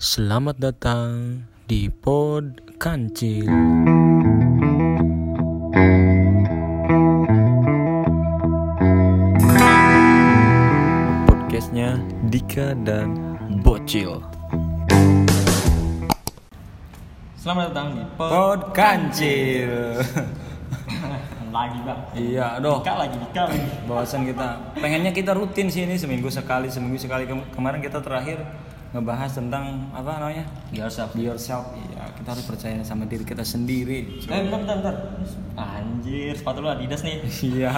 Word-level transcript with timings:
Selamat 0.00 0.56
datang 0.56 1.44
di 1.68 1.92
Pod 1.92 2.56
Kancil. 2.80 3.44
Podcastnya 11.28 12.00
Dika 12.32 12.72
dan 12.80 13.36
Bocil. 13.60 14.24
Selamat 17.36 17.76
datang 17.76 18.00
di 18.00 18.04
pod 18.16 18.28
Pod 18.32 18.60
Kancil. 18.72 20.00
lagi 21.52 21.78
bang. 21.84 22.00
iya, 22.16 22.56
aduh. 22.56 22.80
Dika 22.80 22.94
lagi, 22.96 23.16
Dika 23.20 23.42
lagi. 23.52 23.68
Bahasan 23.84 24.24
kita, 24.24 24.72
pengennya 24.80 25.12
kita 25.12 25.36
rutin 25.36 25.68
sih 25.68 25.84
ini 25.84 26.00
seminggu 26.00 26.32
sekali, 26.32 26.72
seminggu 26.72 26.96
sekali. 26.96 27.28
Kem- 27.28 27.52
kemarin 27.52 27.84
kita 27.84 28.00
terakhir 28.00 28.40
ngebahas 28.90 29.30
tentang 29.32 29.64
apa 29.90 30.18
namanya? 30.18 30.44
Yourself. 30.70 31.12
Be 31.12 31.22
yourself. 31.22 31.62
Iya, 31.72 32.10
kita 32.12 32.28
harus 32.28 32.44
percaya 32.44 32.74
sama 32.80 33.04
diri 33.04 33.22
kita 33.22 33.42
sendiri. 33.42 34.18
Eh 34.20 34.40
bentar, 34.42 34.58
bentar, 34.60 34.76
bentar. 34.76 34.94
Anjir, 35.54 36.34
sepatu 36.34 36.58
lu 36.58 36.68
Adidas 36.68 37.00
nih. 37.00 37.22
Iya. 37.50 37.70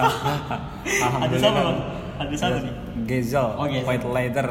Adidas 1.23 1.43
apa 1.43 1.59
bang? 1.61 1.77
Adidas 2.19 2.41
apa 2.41 2.57
nih? 2.59 2.73
Gezel, 3.03 3.47
Oh, 3.53 3.65
Gezel. 3.65 3.85
white 3.85 4.07
leather. 4.07 4.47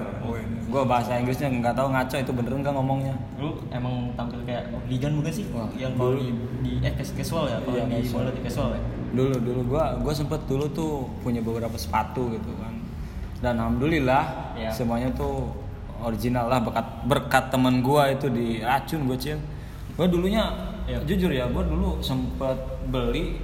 Gue 0.64 0.88
bahasa 0.88 1.12
Inggrisnya 1.14 1.52
nggak 1.52 1.76
tahu 1.76 1.92
ngaco 1.92 2.16
itu 2.16 2.32
bener 2.32 2.52
nggak 2.56 2.72
ngomongnya. 2.72 3.12
Lu 3.36 3.60
emang 3.68 4.08
tampil 4.14 4.40
kayak 4.42 4.72
hooligan 4.72 5.20
bukan 5.20 5.28
sih? 5.30 5.44
Wah, 5.52 5.68
Yang 5.76 5.92
kalau 5.94 6.16
di, 6.16 6.26
di 6.64 6.72
eh 6.80 6.92
cas- 6.96 7.12
casual 7.12 7.44
ya, 7.46 7.60
kalau 7.60 7.76
Iya, 7.76 7.84
di 7.84 7.94
casual. 8.00 8.22
di 8.30 8.40
casual 8.40 8.68
ya. 8.72 8.80
Dulu 9.12 9.34
dulu 9.36 9.60
gue 9.68 9.84
gue 10.00 10.14
sempet 10.16 10.40
dulu 10.48 10.64
tuh 10.72 10.92
punya 11.20 11.44
beberapa 11.44 11.76
sepatu 11.76 12.32
gitu 12.32 12.48
kan. 12.56 12.72
Dan 13.44 13.60
alhamdulillah 13.60 14.24
Iya. 14.56 14.72
semuanya 14.72 15.12
tuh 15.12 15.52
original 16.02 16.46
lah 16.46 16.58
berkat 16.58 16.86
berkat 17.04 17.44
teman 17.48 17.80
gue 17.80 18.02
itu 18.10 18.26
di 18.28 18.46
racun 18.58 19.06
gue 19.06 19.16
cil. 19.16 19.38
Gue 19.92 20.06
dulunya 20.06 20.44
Iya. 20.82 20.98
jujur 21.06 21.30
ya 21.30 21.46
gue 21.46 21.62
dulu 21.62 22.02
sempet 22.02 22.58
beli 22.90 23.38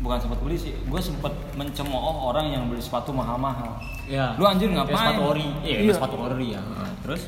bukan 0.00 0.16
sempet 0.16 0.40
beli 0.40 0.56
sih 0.56 0.72
gue 0.72 0.96
sempet 0.96 1.28
mencemooh 1.54 2.24
orang 2.26 2.48
yang 2.48 2.64
beli 2.66 2.80
sepatu 2.80 3.12
mahal-mahal 3.12 3.76
Iya. 4.04 4.32
Lu 4.34 4.44
anjir 4.44 4.68
ngapain? 4.68 4.96
Sepatu 4.96 5.22
ori. 5.28 5.44
Iya, 5.60 5.76
Iya. 5.80 5.92
sepatu 5.92 6.16
ori 6.18 6.46
ya. 6.52 6.60
Terus? 7.04 7.22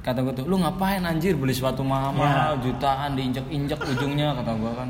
kata 0.00 0.22
gue 0.22 0.34
tuh 0.34 0.44
lu 0.46 0.62
ngapain 0.62 1.02
anjir 1.02 1.34
beli 1.34 1.50
sepatu 1.50 1.82
mahal-mahal 1.82 2.62
jutaan 2.62 3.18
diinjek-injek 3.18 3.74
ujungnya 3.82 4.38
kata 4.38 4.54
gue 4.54 4.70
kan 4.70 4.88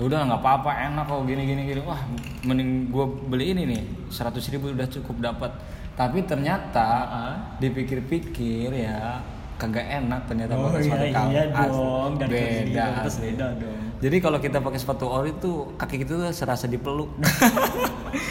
"Ya 0.00 0.08
udah 0.08 0.18
nggak 0.24 0.40
apa-apa 0.40 0.70
enak 0.88 1.04
kok 1.04 1.28
gini 1.28 1.44
gini 1.44 1.62
gini 1.68 1.80
wah 1.84 2.00
mending 2.40 2.88
gue 2.88 3.04
beli 3.28 3.52
ini 3.52 3.68
nih 3.68 3.80
seratus 4.08 4.48
ribu 4.48 4.72
udah 4.72 4.88
cukup 4.88 5.20
dapat 5.20 5.52
tapi 6.00 6.24
ternyata 6.24 6.88
Ah. 7.04 7.34
dipikir-pikir 7.60 8.72
ya 8.72 9.20
kagak 9.60 9.84
enak 9.84 10.24
ternyata 10.24 10.56
Oh 10.56 10.72
pakai 10.72 10.80
sepatu 10.80 11.04
iya, 11.04 11.12
kaos. 11.12 11.28
iya 11.28 11.42
dong. 11.68 12.10
Beda 12.16 12.84
asli. 13.04 13.36
beda 13.36 13.46
dong. 13.60 13.80
jadi 14.00 14.16
kalau 14.16 14.38
kita 14.40 14.58
pakai 14.58 14.80
sepatu 14.80 15.04
ori 15.04 15.36
tuh 15.36 15.76
kaki 15.76 16.00
kita 16.00 16.12
tuh 16.16 16.32
serasa 16.32 16.64
dipeluk 16.64 17.12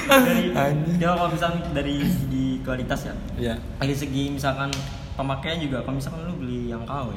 dari, 0.09 0.49
ya 1.01 1.13
kalau 1.13 1.29
misalnya 1.29 1.61
dari 1.69 2.01
segi 2.01 2.65
kualitas 2.65 3.05
ya. 3.05 3.13
ya 3.37 3.53
dari 3.77 3.93
segi 3.93 4.33
misalkan 4.33 4.73
pemakaian 5.13 5.61
juga 5.61 5.85
kalau 5.85 6.01
misalkan 6.01 6.25
lu 6.25 6.41
beli 6.41 6.73
yang 6.73 6.81
KW 6.81 7.13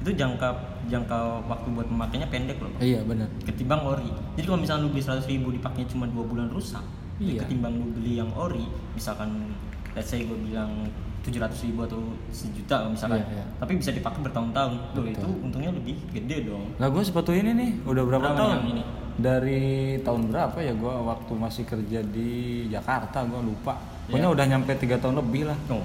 itu 0.00 0.10
jangka 0.12 0.48
jangka 0.88 1.18
waktu 1.44 1.68
buat 1.72 1.88
pemakaiannya 1.88 2.28
pendek 2.28 2.58
loh 2.60 2.68
iya 2.76 3.00
benar 3.00 3.32
ketimbang 3.44 3.80
ori 3.80 4.12
jadi 4.36 4.44
kalau 4.44 4.60
misalkan 4.60 4.84
lu 4.84 4.92
beli 4.92 5.00
100 5.00 5.24
ribu 5.24 5.48
dipakainya 5.52 5.88
cuma 5.88 6.04
dua 6.04 6.24
bulan 6.28 6.52
rusak 6.52 6.84
Iya. 7.20 7.44
ketimbang 7.44 7.74
lu 7.74 7.86
beli 7.92 8.16
yang 8.16 8.32
ori 8.32 8.64
misalkan 8.92 9.52
let's 9.92 10.08
say 10.08 10.24
gue 10.24 10.38
bilang 10.40 10.88
700 11.20 11.52
ribu 11.62 11.84
atau 11.84 12.00
sejuta 12.30 12.88
misalkan 12.88 13.20
Iya, 13.20 13.28
iya. 13.30 13.44
tapi 13.56 13.76
bisa 13.76 13.92
dipakai 13.92 14.20
bertahun-tahun 14.22 14.72
tuh 14.90 15.04
itu 15.06 15.28
untungnya 15.38 15.68
lebih 15.70 16.00
gede 16.08 16.48
dong 16.48 16.64
Nah 16.74 16.88
gue 16.88 17.02
sepatu 17.02 17.30
ini 17.30 17.52
nih 17.52 17.70
udah 17.84 18.02
berapa 18.02 18.28
tahun? 18.32 18.56
ini? 18.66 18.82
Dari 19.20 19.60
tahun 20.00 20.32
berapa 20.32 20.58
ya 20.58 20.72
gue 20.72 20.94
waktu 21.04 21.32
masih 21.34 21.64
kerja 21.64 22.00
di 22.02 22.30
Jakarta 22.66 23.20
gue 23.22 23.36
lupa. 23.38 23.76
Pokoknya 24.08 24.26
Iya. 24.26 24.32
udah 24.32 24.44
nyampe 24.48 24.72
tiga 24.74 24.96
tahun 24.96 25.20
lebih 25.20 25.44
lah. 25.44 25.58
oh 25.68 25.84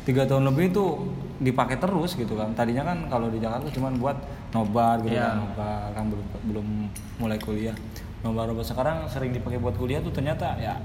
Tiga 0.00 0.24
tahun 0.24 0.48
lebih 0.48 0.72
itu 0.72 0.84
dipakai 1.38 1.76
terus 1.76 2.16
gitu 2.16 2.32
kan. 2.34 2.48
Tadinya 2.50 2.80
kan 2.82 3.04
kalau 3.06 3.28
di 3.28 3.36
Jakarta 3.36 3.68
cuma 3.68 3.92
buat 3.92 4.16
nobar 4.50 4.96
gitu 5.02 5.12
Iya. 5.12 5.28
kan, 5.28 5.36
nobar 5.44 5.88
kan 5.92 6.04
belum 6.08 6.24
belum 6.46 6.66
mulai 7.20 7.36
kuliah. 7.36 7.76
Nobar 8.20 8.52
sekarang 8.60 9.08
sering 9.08 9.30
dipakai 9.30 9.56
buat 9.56 9.72
kuliah 9.74 9.98
tuh 9.98 10.10
ternyata 10.10 10.52
ya 10.56 10.76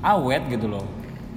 awet 0.00 0.46
gitu 0.46 0.66
loh. 0.66 0.86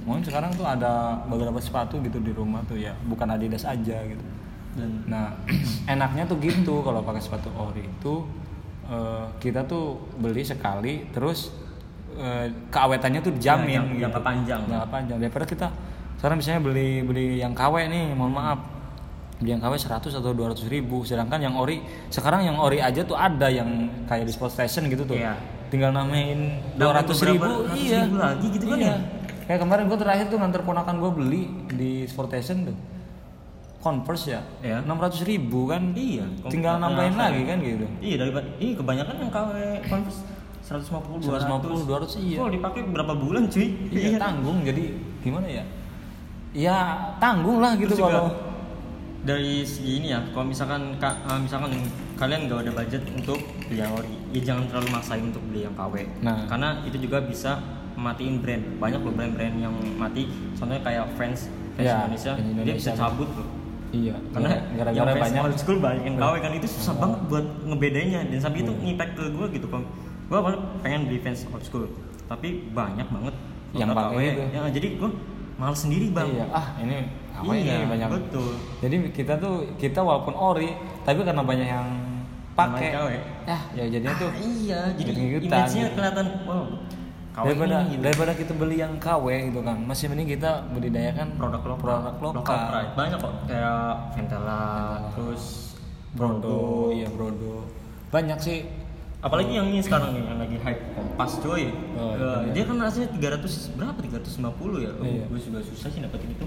Mungkin 0.00 0.22
sekarang 0.22 0.54
tuh 0.54 0.64
ada 0.64 1.20
beberapa 1.26 1.58
sepatu 1.58 2.00
gitu 2.00 2.18
di 2.18 2.30
rumah 2.30 2.62
tuh 2.64 2.76
ya, 2.76 2.94
bukan 3.04 3.28
Adidas 3.28 3.62
aja 3.62 3.98
gitu. 4.00 4.24
dan 4.72 4.90
Nah, 5.04 5.34
enaknya 5.92 6.24
tuh 6.24 6.38
gitu 6.38 6.80
kalau 6.80 7.02
pakai 7.02 7.18
sepatu 7.18 7.50
ori 7.52 7.82
itu 7.82 8.14
eh, 8.86 9.26
kita 9.38 9.66
tuh 9.66 9.98
beli 10.16 10.40
sekali 10.40 11.10
terus 11.10 11.50
eh, 12.14 12.48
keawetannya 12.70 13.20
tuh 13.20 13.34
dijamin 13.34 13.66
Ya, 13.68 13.76
jangka- 13.76 13.90
gitu. 13.90 14.00
jangka 14.00 14.20
panjang. 14.22 14.60
Jangka 14.66 14.88
panjang. 14.88 15.18
Daripada 15.18 15.46
kita 15.46 15.66
sekarang 16.16 16.36
misalnya 16.38 16.60
beli 16.62 16.88
beli 17.02 17.26
yang 17.38 17.52
KW 17.52 17.74
nih, 17.86 18.14
mohon 18.14 18.32
maaf. 18.32 18.60
Beli 19.40 19.50
yang 19.50 19.60
KW 19.60 19.72
100 19.74 20.12
atau 20.12 20.30
200 20.30 20.68
ribu 20.68 21.00
Sedangkan 21.02 21.40
yang 21.40 21.56
ori 21.56 21.80
Sekarang 22.08 22.44
yang 22.44 22.60
ori 22.60 22.76
aja 22.78 23.00
tuh 23.02 23.16
ada 23.16 23.48
yang 23.48 23.66
Kayak 24.04 24.28
di 24.28 24.32
sport 24.32 24.52
station 24.52 24.84
gitu 24.86 25.02
tuh 25.02 25.16
Iya. 25.16 25.34
Tinggal 25.72 25.90
namain 25.90 26.60
Namain 26.76 27.08
200 27.08 27.24
ribu 27.26 27.48
ratus 27.48 27.72
Iya 27.74 27.98
ribu 28.04 28.16
lagi 28.16 28.46
gitu 28.52 28.64
kan 28.68 28.78
Iya. 28.78 28.86
ya? 28.86 28.96
Kayak 29.48 29.60
kemarin 29.64 29.84
gue 29.88 29.98
terakhir 29.98 30.26
tuh 30.28 30.38
nganter 30.38 30.60
ponakan 30.60 30.94
gue 30.98 31.10
beli 31.10 31.42
Di 31.66 31.90
sport 32.04 32.28
station 32.30 32.68
tuh 32.68 32.76
Converse 33.80 34.28
ya, 34.28 34.44
Iya. 34.60 34.84
600 34.84 35.24
ribu 35.24 35.64
kan 35.64 35.96
Iya. 35.96 36.28
tinggal 36.46 36.76
Nah, 36.76 36.92
nambahin 36.92 37.16
lagi 37.16 37.42
kan 37.48 37.58
gitu 37.58 37.86
Iya 37.98 38.16
daripada 38.20 38.44
ini 38.60 38.76
kebanyakan 38.76 39.14
yang 39.18 39.30
KW 39.32 39.48
Converse 39.88 40.20
150 40.60 41.16
200. 41.24 41.48
150, 41.48 41.88
200, 41.88 42.14
iya. 42.20 42.36
Kalau 42.38 42.52
dipakai 42.52 42.80
berapa 42.86 43.12
bulan 43.16 43.48
cuy? 43.48 43.66
iya 43.90 44.20
tanggung 44.20 44.60
jadi 44.62 44.84
gimana 45.18 45.48
ya 45.48 45.64
ya 46.52 46.78
tanggung 47.16 47.58
lah 47.58 47.74
gitu 47.74 47.90
Terus 47.90 48.04
kalau 48.04 48.28
dari 49.20 49.60
segi 49.62 50.00
ini 50.00 50.08
ya, 50.10 50.20
kalau 50.32 50.48
misalkan 50.48 50.96
ka- 50.96 51.20
eh, 51.22 51.38
misalkan 51.38 51.76
kalian 52.16 52.48
nggak 52.48 52.60
ada 52.64 52.72
budget 52.72 53.02
untuk 53.10 53.36
beli 53.68 53.76
yang 53.78 53.92
ori, 53.92 54.14
ya 54.32 54.40
jangan 54.42 54.64
terlalu 54.68 54.88
maksain 54.90 55.22
untuk 55.22 55.42
beli 55.44 55.60
yang 55.62 55.74
KW. 55.74 55.94
Nah. 56.20 56.48
Karena 56.48 56.80
itu 56.82 56.96
juga 56.96 57.20
bisa 57.20 57.60
matiin 57.94 58.40
brand. 58.40 58.64
Banyak 58.80 59.00
loh 59.00 59.12
brand-brand 59.12 59.54
yang 59.56 59.74
mati. 59.96 60.24
Contohnya 60.56 60.80
kayak 60.80 61.04
Friends, 61.14 61.52
Friends 61.76 61.84
Ya, 61.86 61.96
Indonesia, 62.02 62.32
Friends 62.32 62.48
dia 62.48 62.54
Indonesia. 62.56 62.76
bisa 62.80 62.92
cabut 62.96 63.28
loh. 63.36 63.48
iya 63.90 64.14
Karena 64.30 64.54
gara-gara 64.70 64.94
yang 64.94 65.06
fans 65.10 65.24
banyak 65.26 65.42
old 65.42 65.58
school 65.58 65.78
banyak 65.82 66.02
yang 66.06 66.16
KW 66.16 66.34
kan 66.38 66.52
itu 66.54 66.68
susah 66.70 66.94
banget 66.94 67.20
buat 67.26 67.46
ngebedainnya 67.66 68.20
dan 68.24 68.38
sampai 68.38 68.62
itu 68.62 68.72
ngimpact 68.72 69.12
ke 69.18 69.24
gue 69.28 69.46
gitu 69.50 69.66
kan. 69.66 69.82
Gue 70.30 70.38
pengen 70.80 71.00
beli 71.10 71.18
fans 71.18 71.42
old 71.50 71.60
school, 71.60 71.84
tapi 72.24 72.70
banyak 72.70 73.04
banget 73.04 73.34
Yang 73.74 73.90
itu. 74.16 74.42
Ya, 74.50 74.62
jadi 74.70 74.88
gue 74.96 75.10
malas 75.60 75.78
sendiri 75.78 76.08
bang. 76.08 76.28
iya. 76.32 76.46
Ah 76.48 76.66
ini 76.78 76.96
apa 77.30 77.52
Iya, 77.52 77.74
ini 77.76 77.86
banyak. 77.86 78.08
betul. 78.10 78.50
jadi 78.80 78.96
kita 79.12 79.34
tuh 79.36 79.54
kita 79.76 80.00
walaupun 80.00 80.32
ori 80.32 80.72
tapi 81.02 81.20
karena 81.20 81.40
banyak 81.40 81.68
yang 81.68 81.88
pakai. 82.52 82.90
ya 83.44 83.58
ya 83.72 83.84
jadinya 83.86 84.16
tuh 84.16 84.28
Ah, 84.28 84.40
iya. 84.40 84.80
Jadi 84.92 85.10
image-nya 85.38 85.68
gitu. 85.86 85.94
kelihatan 85.94 86.26
wow 86.44 86.64
KW 87.30 87.46
daripada 87.46 87.76
ini 87.78 87.90
gitu. 87.90 88.02
daripada 88.02 88.32
kita 88.34 88.52
beli 88.52 88.76
yang 88.76 88.92
KW 88.98 89.24
gitu 89.46 89.60
kan. 89.60 89.76
Masih 89.80 90.10
mending 90.10 90.28
kita 90.28 90.66
budidayakan 90.68 91.28
produk 91.36 91.62
lokal. 91.62 91.78
produk 92.18 92.34
lokal, 92.34 92.60
pride. 92.66 92.92
banyak 92.98 93.18
kok. 93.18 93.32
Kayak 93.46 93.80
Ventela 94.12 94.62
terus 95.14 95.42
Brodo. 96.10 96.90
iya 96.90 97.06
Brodo. 97.06 97.70
Banyak 98.10 98.38
sih. 98.40 98.66
Apalagi 99.20 99.52
yang 99.52 99.68
ini 99.68 99.78
sekarang 99.78 100.10
nih 100.10 100.24
yang 100.24 100.38
lagi 100.38 100.56
hype 100.58 100.82
Kompas 101.20 101.36
coy 101.38 101.64
Oh, 101.92 102.16
iya. 102.16 102.50
dia 102.50 102.64
kan 102.64 102.76
rasanya 102.76 103.08
300 103.12 103.44
berapa 103.74 103.98
350 103.98 104.40
ya 104.78 104.90
oh, 104.90 105.04
Iya. 105.04 105.24
gue 105.26 105.38
juga 105.38 105.60
susah 105.60 105.88
sih 105.88 106.00
dapetin 106.00 106.32
itu 106.32 106.46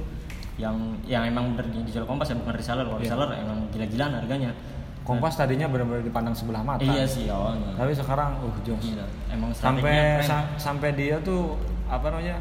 yang 0.55 0.75
yang 1.03 1.23
emang 1.23 1.53
bener 1.53 1.69
di 1.69 1.81
dijual 1.83 2.03
Kompas 2.03 2.27
ya 2.27 2.35
bukan 2.35 2.53
reseller 2.53 2.81
kalau 2.83 2.97
Iya. 2.97 3.05
reseller 3.07 3.29
emang 3.35 3.57
gila-gilaan 3.69 4.13
harganya 4.15 4.51
Kompas 5.03 5.35
tadinya 5.35 5.67
benar-benar 5.67 6.01
dipandang 6.01 6.31
sebelah 6.31 6.61
mata 6.61 6.81
iya 6.81 7.03
sih 7.03 7.27
awalnya 7.27 7.69
tapi 7.75 7.91
sekarang 7.91 8.39
uh 8.39 8.55
jos 8.61 8.81
Gila. 8.81 9.05
emang 9.29 9.49
sampai 9.51 10.21
sa- 10.21 10.49
sampai 10.55 10.89
dia 10.91 11.19
tuh 11.19 11.53
apa 11.85 12.07
namanya 12.07 12.39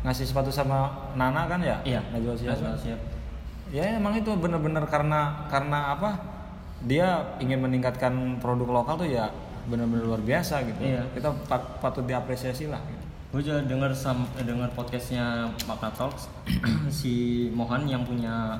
ngasih 0.00 0.24
sepatu 0.24 0.48
sama 0.48 0.88
Nana 1.12 1.44
kan 1.44 1.58
ya 1.58 1.82
iya 1.82 2.00
Najwa 2.08 2.32
Shihab. 2.32 2.54
Najwa 2.54 2.78
Shihab. 2.78 3.00
ya 3.68 3.84
emang 3.92 4.14
itu 4.14 4.30
bener-bener 4.32 4.80
karena 4.84 5.44
karena 5.46 5.92
apa 5.92 6.10
dia 6.80 7.34
ingin 7.36 7.58
meningkatkan 7.58 8.14
produk 8.38 8.70
lokal 8.72 8.94
tuh 8.96 9.10
ya 9.10 9.26
bener-bener 9.68 10.02
luar 10.02 10.18
biasa 10.18 10.64
gitu 10.64 10.80
Iya. 10.80 11.04
kita 11.12 11.28
pat- 11.44 11.78
patut 11.78 12.02
diapresiasi 12.02 12.66
lah 12.66 12.80
gitu. 12.82 13.04
gue 13.28 13.42
juga 13.44 13.60
dengar 13.62 13.92
eh, 13.92 14.42
dengar 14.42 14.68
podcastnya 14.72 15.44
Makna 15.64 15.92
Talks 15.92 16.32
si 16.90 17.14
Mohan 17.50 17.84
yang 17.84 18.00
punya 18.02 18.56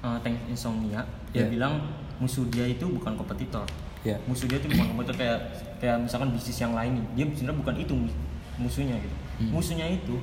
uh, 0.00 0.18
Tank 0.20 0.38
Insomnia 0.46 1.02
dia 1.28 1.42
Iya. 1.42 1.50
bilang 1.50 1.74
musuh 2.16 2.46
dia 2.46 2.64
itu 2.64 2.86
bukan 2.86 3.12
kompetitor 3.14 3.66
Iya. 4.00 4.22
musuh 4.24 4.46
dia 4.46 4.56
itu 4.56 4.68
bukan 4.68 4.86
kompetitor 4.88 5.16
kayak 5.18 5.38
kayak 5.76 5.96
misalkan 5.98 6.30
bisnis 6.30 6.56
yang 6.56 6.72
lain 6.72 6.94
nih 6.94 7.06
dia 7.12 7.24
sebenarnya 7.34 7.58
bukan 7.58 7.74
itu 7.76 7.92
mus- 7.94 8.18
musuhnya 8.56 8.96
gitu 8.96 9.16
Hmm. 9.36 9.52
musuhnya 9.52 9.86
itu 9.86 10.16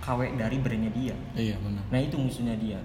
KW 0.00 0.34
dari 0.34 0.58
brandnya 0.58 0.90
dia 0.90 1.16
iya 1.32 1.56
benar 1.56 1.80
nah 1.86 1.96
itu 1.96 2.12
musuhnya 2.14 2.52
dia 2.54 2.76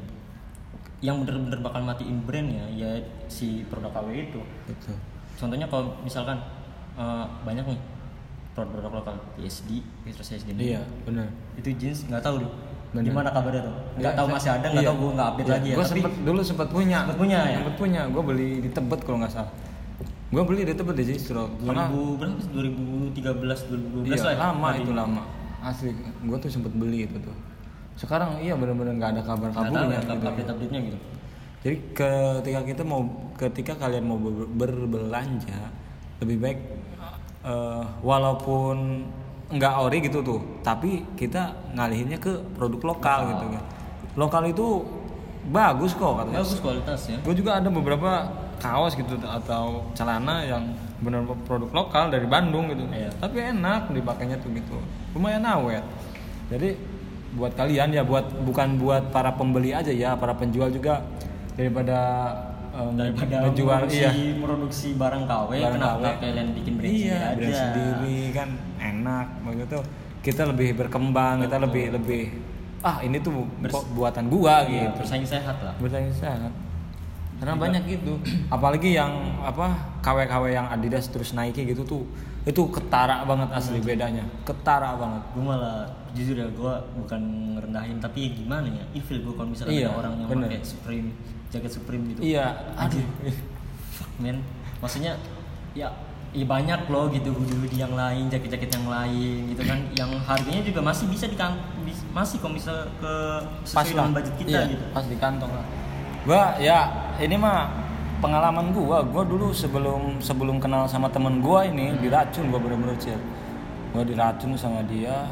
yang 1.02 1.20
bener-bener 1.20 1.60
bakal 1.60 1.82
matiin 1.82 2.24
brandnya 2.24 2.64
ya 2.72 2.88
si 3.28 3.66
produk 3.66 3.92
KW 3.92 4.08
itu 4.26 4.40
betul 4.64 4.96
contohnya 5.36 5.68
kalau 5.68 5.94
misalkan 6.02 6.38
eh, 6.96 7.26
banyak 7.44 7.66
nih 7.68 7.80
produk-produk 8.56 8.92
lokal 9.04 9.16
PSD 9.36 9.84
Petrus 10.02 10.32
SD 10.32 10.56
iya 10.56 10.82
benar. 11.04 11.28
Itu 11.60 11.70
jeans 11.76 12.08
nggak 12.08 12.24
tahu 12.24 12.48
lu 12.48 12.50
Bener. 12.96 13.12
gimana 13.12 13.28
kabarnya 13.28 13.68
tuh? 13.68 13.76
Nggak 14.00 14.14
Iya, 14.16 14.20
tahu 14.24 14.28
masih 14.32 14.50
ada 14.56 14.66
nggak 14.72 14.80
iya. 14.80 14.88
tahu 14.88 14.98
gue 14.98 15.12
nggak 15.12 15.28
update 15.28 15.50
lagi 15.52 15.68
ya 15.68 15.76
gue 15.76 15.86
sempet 15.86 16.12
dulu 16.24 16.40
sempet 16.40 16.68
punya. 16.72 16.98
Sempet 17.04 17.18
punya 17.20 17.40
ya? 17.44 17.58
sempet 17.60 17.76
punya 17.76 18.02
gue 18.08 18.24
beli 18.24 18.50
di 18.64 18.70
tebet 18.72 19.00
kalau 19.04 19.18
nggak 19.20 19.34
salah. 19.36 19.52
Gue 20.32 20.44
beli 20.48 20.62
di 20.64 20.74
tebet 20.74 20.96
di 20.96 21.06
Sistro 21.06 21.44
2000 21.60 21.68
karena 21.68 21.84
berapa 21.92 22.40
sih? 22.40 22.50
2013 22.56 24.08
2012 24.08 24.08
iya, 24.08 24.16
lah 24.24 24.32
ya 24.32 24.40
lama 24.40 24.68
itu 24.80 24.92
lama. 24.96 25.22
Asli 25.60 25.92
gue 26.00 26.38
tuh 26.40 26.48
sempet 26.48 26.72
beli 26.72 27.00
itu 27.04 27.18
tuh. 27.20 27.36
Sekarang 28.00 28.40
iya 28.40 28.56
benar-benar 28.56 28.96
nggak 28.96 29.12
ada 29.20 29.22
kabar 29.28 29.48
nggak 29.52 29.60
tahu 29.60 29.76
kabarnya 29.76 29.92
ya 29.92 30.00
gitu. 30.00 30.28
update 30.32 30.50
update 30.56 30.72
nya 30.72 30.80
gitu 30.88 30.98
Jadi 31.66 31.98
ketika 31.98 32.62
kita 32.62 32.84
mau 32.86 33.10
ketika 33.42 33.74
kalian 33.74 34.06
mau 34.06 34.22
ber- 34.22 34.46
berbelanja 34.54 35.74
lebih 36.22 36.38
baik 36.38 36.60
eh, 37.42 37.84
walaupun 38.06 39.02
nggak 39.50 39.74
ori 39.82 39.98
gitu 40.06 40.22
tuh, 40.22 40.42
tapi 40.62 41.02
kita 41.18 41.58
ngalihinnya 41.74 42.22
ke 42.22 42.38
produk 42.54 42.94
lokal 42.94 43.20
Lokal. 43.26 43.30
gitu 43.34 43.46
kan. 43.58 43.64
Lokal 44.14 44.44
itu 44.54 44.68
bagus 45.50 45.92
kok 45.98 46.14
katanya. 46.22 46.42
bagus 46.42 46.58
kualitas 46.62 47.02
ya 47.10 47.18
Gue 47.22 47.34
juga 47.38 47.58
ada 47.58 47.70
beberapa 47.70 48.30
kaos 48.62 48.94
gitu 48.98 49.18
atau 49.22 49.90
celana 49.94 50.42
yang 50.42 50.74
benar 51.02 51.26
produk 51.50 51.70
lokal 51.74 52.14
dari 52.14 52.30
Bandung 52.30 52.70
gitu. 52.70 52.86
Iya. 52.94 53.10
Tapi 53.18 53.42
enak 53.42 53.90
dipakainya 53.90 54.38
tuh 54.38 54.54
gitu. 54.54 54.78
Lumayan 55.18 55.46
awet. 55.46 55.86
Jadi 56.50 56.78
buat 57.36 57.58
kalian 57.58 57.90
ya 57.90 58.06
buat 58.06 58.26
bukan 58.46 58.78
buat 58.78 59.10
para 59.10 59.34
pembeli 59.34 59.74
aja 59.74 59.90
ya, 59.92 60.14
para 60.14 60.34
penjual 60.38 60.70
juga 60.70 61.04
daripada 61.56 61.98
eh, 62.70 62.90
daripada 62.94 63.36
ngejual 63.46 63.80
produksi, 63.82 63.98
iya. 63.98 64.12
produksi 64.38 64.88
barang 64.94 65.24
KW 65.24 65.50
Barang 65.52 65.74
kenapa 65.74 65.90
KW. 65.90 66.02
nggak 66.02 66.16
kalian 66.22 66.48
bikin 66.54 66.74
brand 66.76 66.92
iya, 66.94 67.00
sendiri 67.00 67.24
aja 67.24 67.36
brand 67.36 67.56
sendiri 67.58 68.18
kan 68.32 68.50
enak 68.78 69.28
begitu. 69.42 69.78
Kita 70.22 70.42
lebih 70.44 70.70
berkembang, 70.76 71.36
kita 71.40 71.58
lebih 71.60 71.86
lebih 71.92 72.24
ah 72.82 72.98
ini 73.00 73.18
tuh 73.18 73.46
Bers- 73.58 73.82
buatan 73.92 74.26
gua 74.28 74.62
Iya, 74.62 74.90
gitu. 74.90 75.02
bersaing 75.02 75.26
sehat 75.26 75.58
lah 75.58 75.74
bersaing 75.76 76.14
sehat 76.14 76.54
karena 77.36 77.58
banyak 77.58 77.84
gitu 77.90 78.14
apalagi 78.48 78.94
yang 78.94 79.10
apa 79.42 79.74
KW-KW 80.00 80.54
yang 80.54 80.70
Adidas 80.70 81.10
terus 81.10 81.34
Nike 81.34 81.66
gitu 81.66 81.82
tuh 81.82 82.06
itu 82.44 82.62
ketara 82.70 83.26
banget 83.26 83.50
asli 83.52 83.82
bedanya 83.82 84.22
ketara 84.42 84.96
banget 84.96 85.20
gue 85.34 85.44
malah 85.44 85.84
jujur 86.14 86.38
ya 86.38 86.48
gue 86.48 86.74
bukan 86.96 87.22
ngerendahin 87.52 87.98
tapi 87.98 88.18
ya 88.22 88.30
gimana 88.36 88.68
ya 88.70 88.86
ilfil 88.94 89.20
gue 89.20 89.34
kalau 89.34 89.50
misalnya 89.50 89.74
Iya, 89.76 89.88
ada 89.90 89.98
orang 89.98 90.14
yang 90.16 90.30
bener. 90.30 90.48
pakai 90.48 90.62
Supreme 90.64 91.10
jaket 91.50 91.72
Supreme 91.72 92.04
gitu. 92.14 92.20
Iya 92.26 92.46
aduh. 92.82 93.06
Fuck 93.96 94.12
man. 94.20 94.42
Maksudnya 94.80 95.16
ya 95.74 95.90
ya 96.36 96.44
banyak 96.44 96.92
loh 96.92 97.08
gitu 97.08 97.32
hoodie-hoodie 97.32 97.80
yang 97.80 97.96
lain 97.96 98.28
jaket-jaket 98.28 98.68
yang 98.76 98.88
lain 98.88 99.56
gitu 99.56 99.64
kan. 99.64 99.80
Yang 100.00 100.12
harganya 100.28 100.62
juga 100.64 100.80
masih 100.84 101.06
bisa 101.08 101.26
di 101.26 101.38
masih 102.12 102.38
kalau 102.44 102.54
misal 102.54 102.76
ke 103.00 103.14
sesuai 103.64 103.88
dengan 103.88 104.04
lah. 104.04 104.16
budget 104.20 104.36
kita 104.36 104.50
Iya, 104.52 104.62
gitu. 104.68 104.84
pas 104.92 105.06
di 105.08 105.16
kantong 105.16 105.52
lah. 105.52 105.66
Gua 106.26 106.44
ya 106.60 106.80
ini 107.20 107.36
mah 107.36 107.72
pengalaman 108.20 108.76
gua. 108.76 109.00
Gua 109.04 109.24
dulu 109.24 109.56
sebelum 109.56 110.20
sebelum 110.20 110.60
kenal 110.60 110.88
sama 110.88 111.08
temen 111.08 111.40
gua 111.40 111.64
ini 111.64 111.96
diracun 112.00 112.52
gua 112.52 112.60
bener-bener 112.60 113.00
cil. 113.00 113.16
Gua 113.96 114.04
diracun 114.04 114.60
sama 114.60 114.84
dia. 114.84 115.24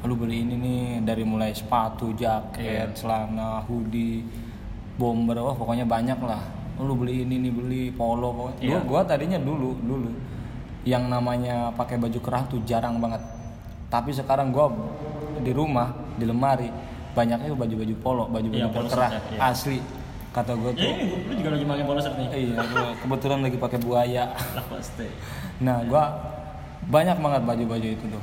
Lu 0.00 0.16
beli 0.16 0.44
ini 0.44 0.56
nih 0.56 0.80
dari 1.04 1.24
mulai 1.24 1.52
sepatu 1.52 2.12
jaket 2.12 2.88
Iya. 2.88 2.96
celana 2.96 3.60
hoodie 3.64 4.24
bomber 5.00 5.40
wah 5.40 5.56
pokoknya 5.56 5.88
banyak 5.88 6.20
lah. 6.20 6.44
Lu 6.76 6.92
beli 6.94 7.24
ini 7.24 7.40
nih 7.40 7.52
beli 7.52 7.82
polo 7.90 8.28
pokoknya. 8.30 8.60
Iya. 8.60 8.70
Gua- 8.76 8.84
gua 8.86 9.00
tadinya 9.06 9.40
dulu 9.40 9.72
dulu. 9.80 10.12
Yang 10.82 11.04
namanya 11.08 11.72
pakai 11.72 11.96
baju 11.96 12.18
kerah 12.18 12.44
tuh 12.46 12.60
jarang 12.62 13.00
banget. 13.00 13.20
Tapi 13.88 14.12
sekarang 14.12 14.48
gua 14.50 14.68
di 15.40 15.50
rumah 15.50 15.88
di 16.14 16.24
lemari 16.24 16.68
banyaknya 17.10 17.48
baju-baju 17.50 17.94
polo 17.98 18.24
baju-baju 18.28 18.60
Iya, 18.60 18.86
shirt 18.86 19.02
ya, 19.02 19.18
iya. 19.34 19.40
asli 19.42 19.78
kata 20.30 20.54
gue 20.54 20.70
ya 20.70 20.78
tuh. 20.78 20.86
ini 20.86 21.02
lu 21.26 21.32
juga 21.34 21.50
lagi 21.50 21.64
pakai 21.66 21.82
polo 21.82 21.98
shirt 21.98 22.14
nih 22.14 22.28
iya 22.30 22.58
gua 22.62 22.88
kebetulan 22.94 23.38
lagi 23.40 23.56
pakai 23.58 23.78
buaya. 23.80 24.24
Lah 24.56 24.64
pasti 24.68 25.06
nah 25.58 25.82
gua 25.82 26.04
banyak 26.86 27.18
banget 27.18 27.42
baju-baju 27.42 27.88
itu 27.90 28.04
tuh. 28.06 28.22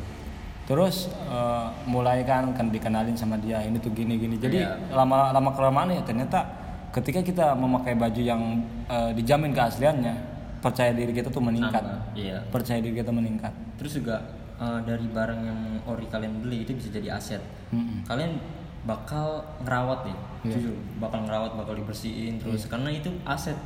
Terus 0.65 0.95
eh, 1.09 1.67
mulai 1.83 2.23
kan 2.23 2.53
kan 2.53 2.69
dikenalin 2.69 3.13
sama 3.13 3.35
dia 3.37 3.59
ini 3.59 3.75
tuh 3.77 3.91
gini 3.91 4.15
gini. 4.15 4.37
Jadi 4.37 4.61
Iya. 4.61 4.77
lama 4.89 5.31
lama 5.31 5.51
kelamaan 5.51 5.91
ya 5.91 6.01
ternyata 6.01 6.56
ketika 6.97 7.21
kita 7.21 7.45
memakai 7.53 7.93
baju 7.93 8.21
yang 8.21 8.41
eh, 8.89 9.11
dijamin 9.13 9.53
keasliannya 9.53 10.15
percaya 10.57 10.89
diri 10.91 11.13
kita 11.13 11.29
tuh 11.29 11.43
meningkat. 11.45 11.79
Nambah, 11.85 12.17
iya. 12.17 12.41
Percaya 12.49 12.81
diri 12.81 12.97
kita 12.97 13.13
meningkat. 13.13 13.53
Terus 13.77 14.01
juga 14.01 14.25
eh, 14.57 14.79
dari 14.81 15.05
barang 15.05 15.41
yang 15.45 15.59
ori 15.85 16.09
kalian 16.09 16.41
beli 16.41 16.65
itu 16.65 16.73
bisa 16.73 16.89
jadi 16.89 17.15
aset. 17.15 17.41
Mm-mm. 17.67 18.07
kalian 18.07 18.39
bakal 18.87 19.43
ngerawat 19.67 20.07
nih 20.07 20.17
Iya. 20.47 20.53
jujur. 20.55 20.75
Bakal 21.03 21.19
ngerawat 21.27 21.51
bakal 21.59 21.73
dibersihin 21.75 22.39
terus. 22.39 22.65
Karena 22.71 22.89
itu 22.89 23.11
aset 23.27 23.57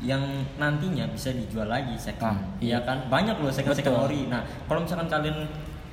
yang 0.00 0.22
nantinya 0.58 1.06
bisa 1.12 1.30
dijual 1.30 1.68
lagi 1.68 1.94
second. 1.94 2.34
Ah, 2.34 2.58
iya. 2.58 2.80
Kan? 2.82 3.06
Banyak 3.12 3.38
loh 3.38 3.52
second 3.52 3.76
second 3.76 3.94
Betul. 4.00 4.06
ori. 4.08 4.20
Nah 4.32 4.42
kalau 4.66 4.82
misalkan 4.82 5.06
kalian 5.12 5.46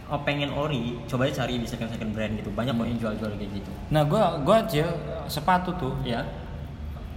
oh, 0.10 0.22
pengen 0.24 0.50
ori 0.56 0.98
coba 1.06 1.28
aja 1.28 1.44
cari 1.46 1.60
di 1.60 1.68
second 1.68 1.92
second 1.92 2.16
brand 2.16 2.34
gitu. 2.40 2.50
Banyak 2.56 2.74
kok 2.74 2.88
yang 2.88 2.98
jual 2.98 3.14
jual 3.20 3.32
kayak 3.36 3.52
gitu. 3.60 3.72
Nah 3.92 4.02
gua 4.08 4.40
gua 4.42 4.64
cil 4.66 4.88
sepatu 5.28 5.76
tuh 5.78 5.94
ya 6.08 6.24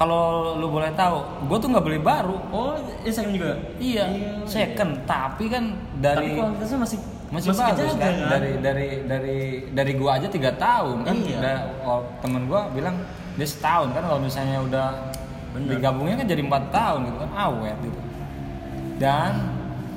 kalau 0.03 0.59
lu 0.59 0.67
boleh 0.67 0.91
tahu 0.99 1.47
gua 1.47 1.57
tuh 1.63 1.71
nggak 1.71 1.85
beli 1.87 2.01
baru. 2.03 2.35
Oh 2.51 2.75
ini 2.75 3.11
second 3.15 3.39
juga? 3.39 3.55
Iya 3.79 4.07
second. 4.51 5.07
Tapi 5.07 5.45
kan 5.47 5.65
dari 6.03 6.35
tapi 6.35 6.43
kualitasnya 6.43 6.79
masih 6.83 6.99
masih, 7.31 7.49
bagus 7.55 7.79
kejaga, 7.87 8.03
kan? 8.03 8.15
Dari 8.35 8.51
dari 8.59 8.89
dari 9.07 9.39
dari 9.71 9.93
gua 9.95 10.19
aja 10.19 10.27
tiga 10.27 10.51
tahun 10.59 11.07
kan. 11.07 11.15
Iya. 11.15 11.39
Da- 11.39 11.67
oh, 11.87 12.03
temen 12.19 12.51
gua 12.51 12.67
bilang 12.75 12.99
dia 13.39 13.47
setahun 13.47 13.95
kan 13.95 14.03
kalau 14.03 14.19
misalnya 14.19 14.59
udah 14.67 14.89
Bener. 15.55 15.79
digabungnya 15.79 16.19
kan 16.19 16.27
jadi 16.27 16.43
empat 16.43 16.65
tahun 16.75 17.01
gitu 17.07 17.17
kan. 17.23 17.31
Awet 17.39 17.77
gitu. 17.87 18.01
Dan 18.99 19.33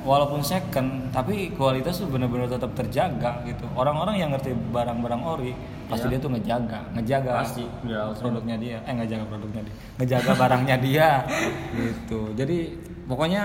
walaupun 0.06 0.38
second 0.46 1.10
tapi 1.10 1.50
kualitas 1.58 1.98
tuh 1.98 2.06
bener-bener 2.06 2.46
tetap 2.46 2.70
terjaga 2.78 3.42
gitu. 3.42 3.66
Orang-orang 3.74 4.22
yang 4.22 4.30
ngerti 4.30 4.54
barang-barang 4.54 5.22
ori 5.26 5.52
pasti 5.86 6.06
Iya. 6.06 6.12
dia 6.12 6.20
tuh 6.20 6.30
ngejaga 6.30 6.80
ngejaga 6.92 7.30
Pasti, 7.40 7.64
udah 7.82 8.10
produknya 8.12 8.56
dia. 8.56 8.78
Eh 8.82 8.92
ngejaga 8.92 9.24
produknya 9.26 9.60
dia. 9.62 9.74
Ngejaga 9.96 10.32
barangnya 10.34 10.76
dia. 10.78 11.08
Gitu. 11.78 12.20
Jadi 12.34 12.56
pokoknya 13.04 13.42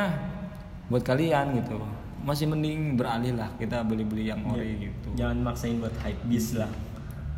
buat 0.88 1.02
kalian 1.02 1.56
gitu. 1.56 1.78
Masih 2.22 2.46
mending 2.46 2.96
beralih 2.96 3.34
lah 3.34 3.50
kita 3.56 3.82
beli-beli 3.82 4.28
yang 4.28 4.42
ori 4.44 4.78
gitu. 4.80 5.10
Jangan 5.16 5.38
maksain 5.42 5.78
buat 5.78 5.94
hype 6.00 6.22
bis 6.26 6.54
lah. 6.54 6.70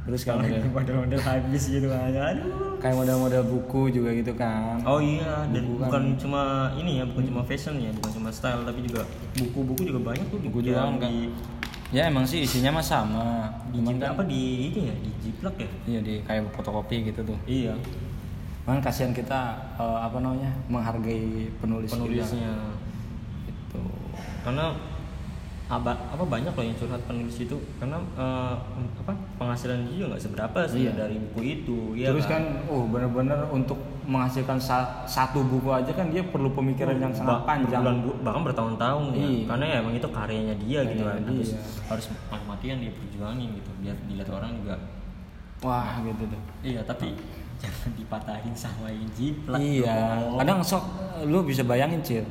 Terus 0.03 0.27
kalau 0.27 0.43
model, 0.43 0.67
model-model 0.67 1.15
hype 1.17 1.47
bis 1.47 1.71
gitu 1.71 1.87
aja 1.87 2.35
aduh. 2.35 2.75
Kayak 2.83 2.99
model-model 2.99 3.43
buku 3.47 3.87
juga 3.89 4.11
gitu 4.11 4.35
kan. 4.35 4.75
Oh 4.83 4.99
iya, 4.99 5.47
dan 5.47 5.63
Buku 5.63 5.79
kan. 5.79 5.87
bukan 5.87 6.03
cuma 6.19 6.41
ini 6.75 6.99
ya, 6.99 7.07
bukan 7.07 7.23
cuma 7.23 7.41
fashion 7.47 7.79
ya, 7.79 7.87
bukan 7.95 8.11
cuma 8.11 8.27
style, 8.27 8.67
tapi 8.67 8.83
juga 8.83 9.07
buku-buku 9.39 9.87
juga 9.87 9.99
banyak 10.03 10.27
tuh 10.27 10.39
Buku 10.43 10.59
yang 10.59 10.99
juga 10.99 10.99
kan. 10.99 11.07
di, 11.07 11.31
ya 11.93 12.09
emang 12.09 12.25
sih 12.25 12.41
isinya 12.41 12.81
mah 12.81 12.85
sama 12.85 13.25
di 13.69 13.77
cuman 13.77 14.01
kan 14.01 14.09
apa 14.17 14.23
di 14.25 14.73
itu 14.73 14.79
ya, 14.89 14.95
di 14.97 15.09
jiplak 15.21 15.55
ya. 15.61 15.69
iya 15.85 15.99
di 16.01 16.13
kayak 16.25 16.49
fotokopi 16.57 17.13
gitu 17.13 17.21
tuh 17.21 17.37
Iya, 17.45 17.77
Kan 18.63 18.79
kasihan 18.79 19.11
kita 19.11 19.59
eh, 19.75 19.99
apa 20.01 20.17
namanya 20.23 20.49
menghargai 20.71 21.51
penulis 21.59 21.91
penulisnya. 21.91 22.55
Gitu. 23.43 23.83
Karena 24.41 24.71
apa, 25.75 25.91
apa 26.07 26.23
banyak 26.23 26.49
loh 26.49 26.61
yang 26.61 26.73
curhat 26.73 27.01
penulis 27.01 27.37
itu, 27.37 27.51
karena 27.75 27.95
eh, 28.13 28.55
apa 28.97 29.11
penghasilan 29.35 29.83
dia 29.83 29.93
juga 29.95 30.07
nggak 30.09 30.23
seberapa 30.23 30.59
sih 30.65 30.81
Iya. 30.83 30.91
dari 30.95 31.15
buku 31.17 31.39
itu. 31.41 31.77
Iya 31.93 32.07
Terus 32.09 32.25
kan, 32.25 32.41
uh 32.65 32.85
bener-bener 32.85 33.39
untuk 33.47 33.75
menghasilkan 34.03 34.57
sa- 34.57 35.03
satu 35.03 35.41
buku 35.41 35.69
aja 35.69 35.89
kan 35.89 36.07
dia 36.07 36.21
perlu 36.21 36.51
pemikiran 36.51 36.97
yang 36.97 37.09
sangat 37.09 37.39
Ba- 37.39 37.45
panjang. 37.47 37.79
berbulan 37.79 37.97
bu- 38.01 38.19
bahkan 38.21 38.41
bertahun-tahun 38.43 39.03
ya. 39.09 39.23
Iya. 39.23 39.41
karena 39.47 39.65
ya 39.65 39.75
emang 39.79 39.93
itu 39.93 40.07
karyanya 40.09 40.55
dia 40.57 40.79
gitu 40.83 41.01
kan 41.01 41.15
Karyanya 41.15 41.31
harus 41.33 41.49
dia. 41.49 41.61
harus 41.87 42.05
mati-matian 42.27 42.77
dia 42.77 42.91
perjuangin 42.91 43.49
gitu 43.53 43.69
biar 43.79 43.95
dilihat 44.03 44.29
orang 44.29 44.51
juga 44.57 44.75
Wah 45.61 45.95
gitu 46.01 46.23
tuh. 46.25 46.41
iya 46.61 46.83
tapi 46.83 47.15
jangan 47.63 47.95
dipatahin 47.95 48.51
sama 48.53 48.87
yang 48.87 49.07
jiplak 49.09 49.55
Iya. 49.57 49.95
dong. 50.19 50.35
Kadang 50.37 50.59
sok 50.61 50.83
lu 51.23 51.39
bisa 51.41 51.63
bayangin 51.63 52.03
cil. 52.03 52.27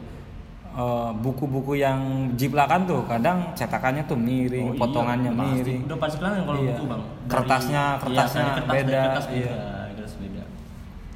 Eh, 0.75 1.11
buku-buku 1.15 1.77
yang 1.77 2.01
jiplakan 2.33 2.83
tuh 2.83 3.05
kadang 3.05 3.53
cetakannya 3.53 4.03
tuh 4.03 4.17
miring, 4.17 4.67
Oh, 4.67 4.75
iya, 4.75 4.81
potongannya 4.81 5.31
pasti. 5.31 5.53
miring. 5.55 5.81
udah 5.85 5.99
pasti 5.99 6.17
kelihatan 6.17 6.43
kalau 6.43 6.59
Iya. 6.59 6.69
buku 6.71 6.85
bang 6.87 7.03
Dari- 7.03 7.29
Kertasnya- 7.29 7.89
iya, 7.91 8.01
kertasnya 8.01 8.43
dari 8.43 8.55
kertas, 8.55 8.73
beda, 8.73 9.01
kertas 9.03 9.27
iya. 9.27 9.37
beda 9.45 9.57
dari 9.79 9.93
kertas 9.95 10.15
beda 10.17 10.43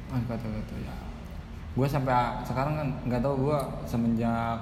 Ah, 0.07 0.21
kata-kata 0.23 0.75
ya. 0.77 0.93
Gue 1.73 1.85
sampai 1.85 2.15
sekarang 2.41 2.73
kan 2.75 2.87
nggak 3.03 3.21
tahu 3.21 3.35
gue 3.43 3.57
semenjak 3.83 4.57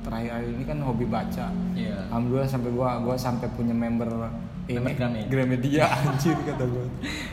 terakhir 0.00 0.30
ini 0.44 0.64
kan 0.64 0.78
hobi 0.80 1.04
baca. 1.04 1.46
iya 1.72 1.96
Alhamdulillah 2.08 2.46
sampai 2.46 2.70
gua 2.70 2.98
gua 2.98 3.14
sampai 3.14 3.46
punya 3.52 3.70
member 3.70 4.06
ini 4.66 4.78
Gramedia. 4.78 5.26
Gramedia 5.26 5.84
anjir 5.98 6.34
kata 6.36 6.64
gua. 6.64 6.86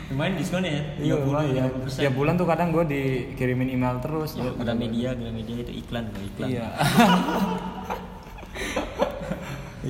Lumayan 0.06 0.38
diskon 0.38 0.62
ya 0.62 0.78
Iya, 1.02 1.18
30 1.18 1.26
lumayan. 1.26 1.66
50%. 1.82 1.98
Tiap 1.98 2.14
bulan 2.14 2.34
tuh 2.38 2.46
kadang 2.46 2.70
gue 2.70 2.84
dikirimin 2.86 3.74
email 3.74 3.98
terus. 3.98 4.38
Ya, 4.38 4.54
Gramedia, 4.54 5.10
Gramedia 5.18 5.56
itu 5.66 5.72
iklan 5.82 6.14
loh, 6.14 6.22
iklan. 6.22 6.46
Iya. 6.46 6.66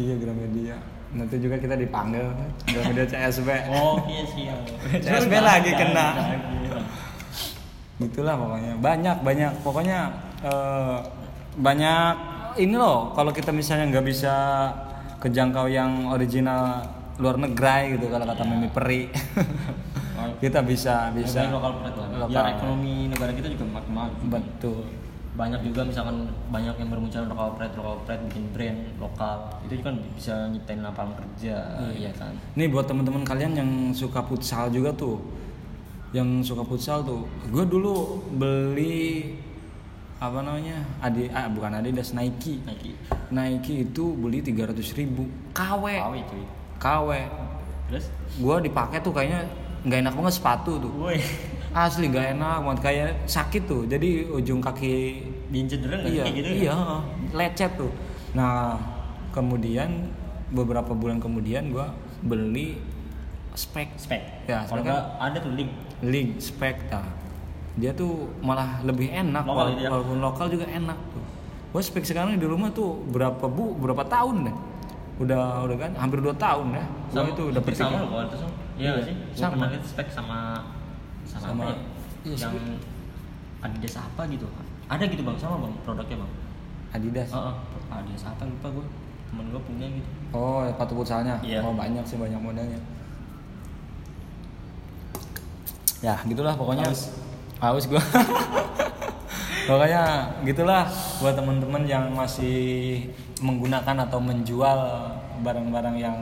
iya 0.00 0.14
Gramedia. 0.16 0.76
Nanti 1.12 1.37
juga 1.37 1.61
kita 1.61 1.76
dipanggil 1.76 2.32
Gramedia 2.64 3.04
CSB. 3.04 3.49
Oh, 3.68 4.00
iya 4.08 4.25
siap. 4.25 4.61
CSB 5.04 5.32
lagi 5.37 5.70
kena. 5.76 6.06
Gitulah 8.00 8.35
pokoknya. 8.40 8.73
Banyak 8.80 9.16
banyak 9.20 9.52
pokoknya 9.61 9.99
eh, 10.44 10.99
banyak 11.61 12.12
ini 12.56 12.76
loh 12.76 13.12
kalau 13.12 13.37
kita 13.37 13.52
misalnya 13.52 13.92
nggak 13.92 14.06
bisa 14.08 14.35
kejangkau 15.20 15.68
yang 15.68 16.08
original 16.08 16.85
luar 17.16 17.40
negeri 17.40 17.96
gitu 17.96 18.08
kalau 18.08 18.25
kata 18.25 18.44
Mimi 18.49 18.73
Peri. 18.73 19.02
kita 20.38 20.61
bisa 20.62 21.11
bisa 21.12 21.44
Bisa 21.44 21.52
lokal 21.52 21.73
pride 21.80 21.96
lah. 21.96 22.08
Lokal. 22.16 22.30
Biar 22.30 22.46
ekonomi 22.56 22.94
negara 23.08 23.32
kita 23.32 23.49
juga 23.50 23.64
makin 23.70 23.92
maju. 23.92 24.23
betul. 24.30 24.82
Banyak 25.37 25.61
juga 25.68 25.85
misalkan 25.85 26.32
banyak 26.49 26.75
yang 26.80 26.88
bermunculan 26.88 27.28
lokal 27.28 27.49
pride, 27.61 27.76
lokal 27.76 27.96
pride 28.08 28.23
bikin 28.32 28.44
brand 28.56 28.78
lokal. 28.96 29.37
Itu 29.68 29.85
kan 29.85 30.00
bisa 30.16 30.49
nyiptain 30.49 30.80
lapangan 30.80 31.12
kerja, 31.12 31.56
iya 31.92 32.08
kan. 32.16 32.32
Nih 32.56 32.73
buat 32.73 32.88
teman-teman 32.88 33.20
kalian 33.20 33.52
yang 33.52 33.70
suka 33.92 34.25
futsal 34.25 34.73
juga 34.73 34.96
tuh, 34.96 35.20
yang 36.16 36.40
suka 36.40 36.64
futsal 36.64 37.04
tuh, 37.04 37.28
gue 37.52 37.64
dulu 37.68 38.25
beli 38.32 39.37
apa 40.16 40.40
namanya, 40.40 40.80
Adi, 41.04 41.28
ah, 41.28 41.44
bukan 41.52 41.76
Adidas 41.76 42.16
Nike, 42.16 42.64
Nike. 42.64 42.96
Nike 43.28 43.85
itu 43.85 44.16
beli 44.16 44.40
300 44.40 44.73
ribu, 44.96 45.28
KW, 45.52 45.85
KW 46.00 46.14
cuy. 46.25 46.44
KW, 46.80 47.08
Terus? 47.92 48.08
gue 48.40 48.56
dipakai 48.64 49.04
tuh 49.04 49.12
kayaknya 49.12 49.44
nggak 49.87 49.99
enak 50.02 50.14
banget 50.19 50.35
sepatu 50.35 50.83
tuh, 50.83 50.93
Woi, 50.99 51.23
asli 51.71 52.11
nggak 52.11 52.35
enak 52.35 52.57
banget 52.59 52.81
kayak 52.83 53.11
sakit 53.31 53.62
tuh, 53.71 53.83
jadi 53.87 54.26
ujung 54.35 54.59
kaki 54.59 55.23
diinjek 55.47 55.78
iya, 55.87 56.23
kayak 56.26 56.35
gitu 56.35 56.49
iya, 56.66 56.75
lecet 57.31 57.73
tuh. 57.78 57.93
Nah, 58.35 58.75
kemudian 59.31 60.11
beberapa 60.50 60.90
bulan 60.90 61.23
kemudian 61.23 61.71
gua 61.71 61.95
beli 62.26 62.83
spek. 63.55 63.95
Spek. 63.95 64.23
Ya, 64.50 64.66
Kalau 64.66 64.83
spek 64.83 64.90
nggak 64.90 65.02
ada 65.23 65.38
tuh 65.38 65.52
link. 65.55 65.71
link 66.02 66.28
spek 66.43 66.76
nah, 66.90 67.07
dia 67.78 67.95
tuh 67.95 68.26
malah 68.43 68.83
lebih 68.83 69.07
enak 69.07 69.47
Lokal 69.47 69.55
wala- 69.55 69.71
gitu 69.71 69.83
ya? 69.87 69.90
walaupun 69.95 70.19
lokal 70.19 70.47
juga 70.50 70.66
enak 70.66 70.99
tuh. 71.14 71.25
Gua 71.71 71.83
spek 71.83 72.02
sekarang 72.02 72.35
di 72.35 72.47
rumah 72.49 72.75
tuh 72.75 73.07
berapa 73.07 73.47
bu 73.47 73.78
berapa 73.78 74.02
tahun 74.02 74.50
deh. 74.50 74.57
Udah 75.23 75.62
udah 75.64 75.76
kan 75.78 75.90
hampir 75.95 76.19
dua 76.19 76.35
tahun 76.35 76.75
ya. 76.75 76.85
Sama, 77.14 77.31
itu 77.31 77.43
udah 77.55 77.61
hampir 77.62 77.75
sama. 77.78 77.99
Iya 78.76 78.92
sih? 79.00 79.14
Gua 79.14 79.37
sama. 79.38 79.52
pernah 79.52 79.68
lihat 79.71 79.85
spek 79.85 80.09
sama 80.09 80.38
sama, 81.25 81.42
Sama- 81.42 81.64
apa 81.64 81.73
ya? 81.73 81.76
iya, 82.25 82.37
yang 82.38 82.54
Adidas 83.59 83.95
apa 83.97 84.23
gitu. 84.26 84.47
Ada 84.87 85.04
gitu 85.04 85.23
bang 85.23 85.37
sama 85.37 85.56
bang 85.59 85.73
produknya 85.83 86.16
bang. 86.18 86.33
Adidas 86.92 87.30
Oh, 87.30 87.54
Adidas 87.88 88.25
apa 88.25 88.42
lupa 88.45 88.68
gue. 88.71 88.87
Temen 89.26 89.47
gue 89.50 89.59
punya 89.59 89.87
gitu. 89.90 90.09
oh 90.33 90.62
sepatu 90.62 90.92
futsalnya 90.95 91.35
Iya. 91.42 91.59
oh 91.59 91.75
banyak 91.75 92.06
sih 92.06 92.14
banyak 92.14 92.38
modelnya 92.38 92.78
ya 95.99 96.14
gitulah 96.23 96.54
pokoknya 96.54 96.87
Haus. 96.87 97.11
haus 97.59 97.85
gua 97.88 97.99
pokoknya 99.68 100.02
gitulah 100.45 100.87
buat 101.18 101.35
teman-teman 101.35 101.83
yang 101.85 102.06
masih 102.12 103.02
menggunakan 103.40 104.06
atau 104.06 104.23
menjual 104.23 104.78
barang-barang 105.42 105.97
yang 105.99 106.16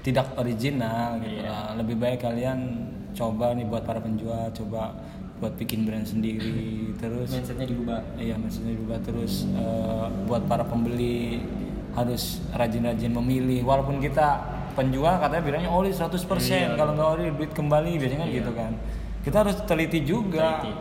tidak 0.00 0.26
original 0.34 1.18
gitu 1.18 1.38
Iya. 1.38 1.48
lah. 1.48 1.68
lebih 1.76 1.96
baik 1.96 2.18
kalian 2.20 2.58
coba 3.10 3.52
nih 3.52 3.64
buat 3.64 3.82
para 3.82 3.98
penjual 3.98 4.48
coba 4.52 4.94
buat 5.36 5.54
bikin 5.54 5.82
brand 5.82 6.02
sendiri 6.02 6.90
terus 6.96 7.30
Mindsetnya 7.30 7.62
dirubah. 7.64 8.00
Iya, 8.16 8.34
maksudnya 8.34 8.74
juga 8.74 8.98
terus 8.98 9.46
eh, 9.48 10.06
buat 10.24 10.42
para 10.44 10.62
pembeli 10.62 11.38
harus 11.92 12.38
rajin-rajin 12.52 13.10
memilih 13.12 13.62
walaupun 13.62 13.98
kita 13.98 14.38
penjual 14.72 15.14
katanya 15.16 15.42
bilangnya 15.42 15.70
oli 15.70 15.90
100% 15.90 16.14
Iya. 16.48 16.74
kalau 16.74 16.94
nggak 16.94 17.08
oli 17.12 17.24
duit 17.32 17.52
kembali 17.52 17.90
biasanya 17.96 18.20
kan 18.20 18.28
Iya. 18.28 18.36
gitu 18.36 18.52
kan. 18.52 18.72
Kita 19.20 19.36
harus 19.40 19.56
teliti 19.62 19.98
juga. 20.00 20.58
Teliti. 20.58 20.72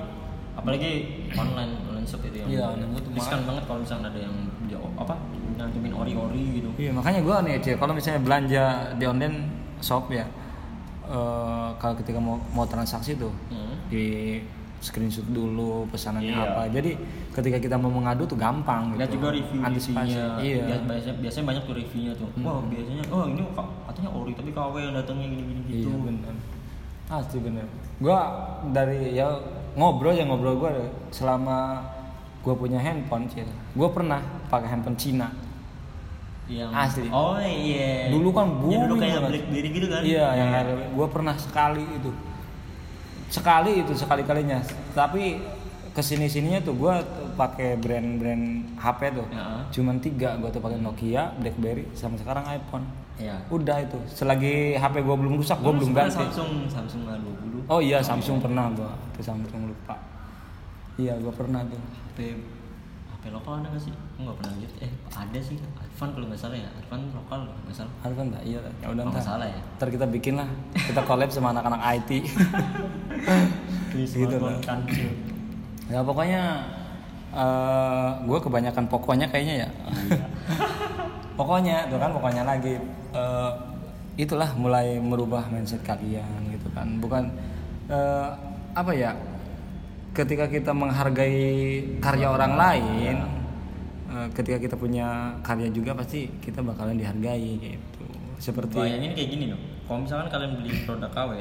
Apalagi 0.56 0.92
online 1.32 1.72
online 1.86 2.08
shop 2.08 2.22
itu 2.24 2.38
yang 2.40 2.48
Iya, 2.48 2.64
online 2.72 2.92
shop 2.92 3.04
tuh 3.04 3.12
riskan 3.14 3.40
banget 3.44 3.64
kalau 3.66 3.80
misalnya 3.80 4.08
ada 4.10 4.20
yang 4.20 4.36
apa 4.96 5.14
ori-ori 6.20 6.44
gitu. 6.56 6.70
Iya, 6.76 6.92
makanya 6.92 7.20
gua 7.22 7.36
nih, 7.40 7.58
Cie, 7.60 7.76
kalau 7.76 7.94
misalnya 7.94 8.20
belanja 8.20 8.64
di 8.94 9.06
online 9.06 9.38
shop 9.80 10.10
ya 10.10 10.26
eh, 11.06 11.70
kalau 11.78 11.96
ketika 11.96 12.18
mau 12.18 12.36
mau 12.52 12.66
transaksi 12.66 13.16
tuh 13.16 13.32
Hmm. 13.48 13.80
di 13.88 14.38
screenshot 14.78 15.26
dulu 15.26 15.88
pesanannya 15.88 16.30
Iya. 16.30 16.46
apa. 16.46 16.62
Jadi 16.70 16.92
ketika 17.32 17.58
kita 17.58 17.76
mau 17.76 17.90
mengadu 17.90 18.26
tuh 18.26 18.36
gampang 18.36 18.94
Lihat 18.94 19.08
gitu. 19.08 19.18
juga 19.18 19.28
review 19.32 19.60
Antisipasi. 19.60 20.14
reviewnya. 20.14 20.28
Iya. 20.38 20.62
Bias- 20.68 20.86
Biasanya, 20.86 21.16
biasanya 21.18 21.46
banyak 21.48 21.64
tuh 21.64 21.76
reviewnya 21.76 22.14
tuh. 22.14 22.28
Wah 22.38 22.60
biasanya, 22.62 23.04
oh 23.08 23.24
ini 23.26 23.42
katanya 23.88 24.10
ori 24.12 24.32
tapi 24.34 24.50
KW 24.52 24.74
yang 24.80 24.94
datangnya 24.94 25.28
gini-gini 25.28 25.62
gitu. 25.66 25.88
Iya 25.88 25.98
benar. 25.98 26.34
Asli 27.08 27.40
bener. 27.40 27.66
Gua 27.98 28.20
dari 28.70 29.16
ya 29.16 29.28
ngobrol 29.74 30.12
ya 30.12 30.28
ngobrol 30.28 30.60
gua 30.60 30.70
selama 31.10 31.82
gua 32.44 32.54
punya 32.54 32.78
handphone 32.78 33.26
sih. 33.26 33.48
Gua 33.74 33.90
pernah 33.90 34.20
pakai 34.46 34.68
handphone 34.70 35.00
Cina. 35.00 35.32
Yang 36.48 36.72
Asli. 36.72 37.08
Oh 37.12 37.36
iya. 37.44 38.08
Dulu 38.08 38.30
kan 38.32 38.48
Ya, 38.72 38.88
dulu 38.88 38.96
kayak. 39.04 39.20
BlackBerry 39.28 39.70
gitu 39.76 39.88
kan. 39.92 40.02
Iya, 40.02 40.28
yang 40.40 40.50
gua 40.96 41.08
pernah 41.12 41.36
sekali 41.36 41.84
itu. 41.84 42.12
Sekali 43.28 43.84
itu 43.84 43.92
sekali 43.92 44.24
kalinya. 44.24 44.64
Tapi 44.96 45.44
ke 45.92 46.00
sini 46.00 46.32
sininya 46.32 46.64
tuh 46.64 46.80
gua 46.80 47.04
tuh 47.04 47.28
pakai 47.36 47.76
brand-brand 47.76 48.80
HP 48.80 49.00
tuh. 49.12 49.28
Ya. 49.28 49.68
Cuman 49.76 50.00
tiga 50.00 50.40
gua 50.40 50.48
tuh 50.48 50.64
pakai 50.64 50.80
Nokia, 50.80 51.36
BlackBerry, 51.36 51.92
sama 51.92 52.16
sekarang 52.16 52.48
iPhone. 52.48 52.88
Iya. 53.20 53.44
Udah 53.52 53.84
itu. 53.84 54.00
Selagi 54.08 54.80
HP 54.80 55.04
gua 55.04 55.20
belum 55.20 55.36
rusak, 55.44 55.60
gua 55.60 55.76
Lu 55.76 55.84
belum 55.84 55.92
ganti. 55.92 56.16
Samsung 56.16 56.72
Samsung 56.72 57.04
A20. 57.12 57.68
Oh 57.68 57.84
iya 57.84 58.00
Samsung 58.00 58.40
pernah 58.40 58.72
gua, 58.72 58.96
itu 59.12 59.20
Samsung 59.20 59.68
lupa. 59.68 60.00
Iya 60.96 61.20
gua 61.20 61.34
pernah 61.36 61.60
tuh. 61.68 61.82
HP 62.16 62.40
HP 63.28 63.36
lokal 63.36 63.60
ada 63.60 63.68
nggak 63.68 63.84
sih? 63.84 63.94
Enggak 64.16 64.36
pernah 64.40 64.54
lihat. 64.56 64.74
Eh 64.80 64.92
ada 65.12 65.40
sih. 65.44 65.58
Advan 65.60 66.10
kalau 66.16 66.26
nggak 66.32 66.40
salah 66.40 66.58
ya. 66.64 66.70
Advan 66.80 67.00
lokal 67.12 67.40
nggak 67.44 67.76
salah. 67.76 67.92
Kan 68.00 68.28
tak? 68.32 68.44
Iya. 68.48 68.60
Ya 68.80 68.88
udah 68.88 69.04
nggak 69.12 69.26
salah 69.28 69.48
ya. 69.52 69.62
Ntar 69.76 69.90
kita 69.92 70.06
bikin 70.08 70.34
lah. 70.40 70.50
Kita 70.72 71.02
collab 71.04 71.28
sama 71.28 71.52
anak-anak 71.52 71.82
IT. 72.00 72.12
gitu 74.16 74.36
lah. 74.40 74.56
Ya 75.92 76.00
pokoknya 76.00 76.44
eh 77.36 78.10
gue 78.24 78.40
kebanyakan 78.40 78.86
pokoknya 78.88 79.28
kayaknya 79.28 79.68
ya. 79.68 79.70
pokoknya 81.40 81.92
tuh 81.92 82.00
kan 82.00 82.16
pokoknya 82.16 82.48
lagi 82.48 82.80
eh, 83.12 83.52
itulah 84.16 84.50
mulai 84.56 85.04
merubah 85.04 85.44
mindset 85.52 85.84
kalian 85.84 86.48
gitu 86.56 86.72
kan. 86.72 86.88
Bukan 87.04 87.28
eh, 87.92 88.30
apa 88.72 88.92
ya? 88.96 89.12
Ketika 90.18 90.50
kita 90.50 90.74
menghargai 90.74 91.86
karya 92.02 92.28
orang 92.34 92.58
lain, 92.58 93.16
eh, 94.10 94.28
ketika 94.34 94.58
kita 94.58 94.74
punya 94.74 95.38
karya 95.46 95.70
juga 95.70 95.94
pasti 95.94 96.26
kita 96.42 96.66
bakalan 96.66 96.98
dihargai 96.98 97.62
gitu. 97.62 98.06
Seperti 98.42 98.82
Bayangin 98.82 99.14
kayak 99.14 99.30
gini 99.30 99.46
dong. 99.54 99.62
Kalau 99.86 100.00
misalkan 100.02 100.28
kalian 100.34 100.52
beli 100.58 100.72
produk 100.90 101.10
KW, 101.14 101.32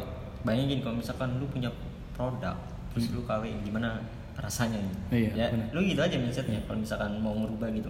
bayangin 0.44 0.66
gini 0.76 0.80
kalau 0.84 0.96
misalkan 1.00 1.28
lu 1.40 1.48
punya 1.48 1.72
produk 2.12 2.56
terus 2.92 3.12
lu 3.16 3.24
KW 3.24 3.48
gimana 3.64 3.96
rasanya 4.36 4.76
gitu. 4.76 4.98
Iya, 5.12 5.30
ya, 5.32 5.46
lu 5.72 5.80
gitu 5.80 6.00
aja 6.00 6.16
mindsetnya 6.20 6.60
kalau 6.68 6.80
misalkan 6.80 7.16
mau 7.20 7.32
ngerubah 7.32 7.68
gitu. 7.72 7.88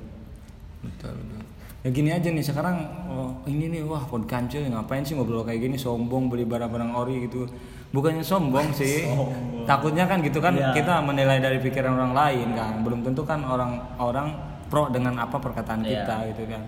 Betul, 0.87 1.19
betul. 1.19 1.43
Ya 1.87 1.89
gini 1.95 2.11
aja 2.11 2.29
nih 2.31 2.43
sekarang 2.43 2.77
oh, 3.07 3.31
ini 3.47 3.71
nih 3.71 3.83
wah 3.87 4.03
podcast 4.03 4.51
ngapain 4.51 5.07
sih 5.07 5.15
ngobrol 5.15 5.47
kayak 5.47 5.63
gini 5.63 5.79
sombong 5.79 6.27
beli 6.27 6.43
barang-barang 6.43 6.91
ori 6.95 7.31
gitu. 7.31 7.47
Bukannya 7.97 8.21
sombong 8.21 8.69
sih. 8.71 9.09
Sombong. 9.09 9.65
Takutnya 9.65 10.05
kan 10.05 10.21
gitu 10.21 10.39
kan 10.39 10.53
Iya. 10.53 10.71
kita 10.71 11.01
menilai 11.01 11.41
dari 11.41 11.57
pikiran 11.57 11.97
orang 11.97 12.13
lain 12.13 12.49
kan. 12.53 12.85
Belum 12.85 13.01
tentu 13.01 13.25
kan 13.25 13.41
orang-orang 13.41 14.37
pro 14.69 14.87
dengan 14.89 15.17
apa 15.17 15.41
perkataan 15.41 15.81
Iya. 15.81 16.05
kita 16.05 16.15
gitu 16.31 16.43
kan. 16.47 16.63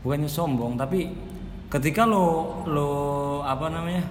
Bukannya 0.00 0.30
sombong 0.30 0.78
tapi 0.78 1.10
ketika 1.66 2.06
lo 2.06 2.26
lo 2.64 2.90
apa 3.42 3.66
namanya? 3.68 4.06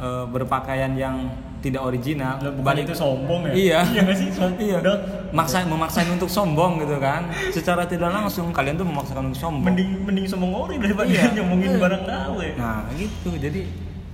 eh, 0.00 0.24
berpakaian 0.26 0.96
yang 0.96 1.28
tidak 1.60 1.84
original 1.84 2.40
balik 2.64 2.88
itu 2.88 2.96
sombong 2.96 3.44
ya? 3.44 3.52
Iya. 3.52 3.80
Iya 3.84 4.00
nggak 4.00 4.16
sih? 4.16 4.28
Som- 4.32 4.56
iya. 4.56 4.80
Maksa 5.28 5.60
memaksain 5.62 6.08
untuk 6.08 6.24
sombong 6.26 6.80
gitu 6.80 6.96
kan. 6.96 7.28
Secara 7.52 7.84
tidak 7.84 8.08
langsung 8.08 8.48
kalian 8.48 8.74
tuh 8.74 8.88
memaksakan 8.88 9.28
untuk 9.28 9.36
sombong. 9.38 9.68
Mending 9.68 10.00
mending 10.00 10.24
sombong 10.24 10.56
ori 10.56 10.80
daripada 10.80 11.04
Iya. 11.04 11.28
ngomongin 11.36 11.76
Iya. 11.76 11.78
barang 11.78 12.02
KW. 12.02 12.38
Nah 12.56 12.88
gitu 12.96 13.30
jadi 13.36 13.60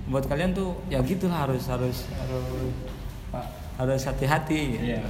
buat 0.07 0.23
kalian 0.23 0.55
tuh 0.55 0.75
ya 0.87 1.03
gitulah 1.03 1.47
harus 1.47 1.67
harus 1.67 2.07
harus 2.07 2.71
harus 3.77 4.01
hati-hati 4.07 4.59
gitu. 4.79 4.85
Iya. 4.95 5.03